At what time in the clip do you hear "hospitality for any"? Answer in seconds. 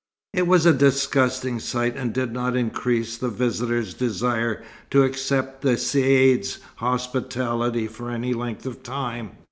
6.77-8.33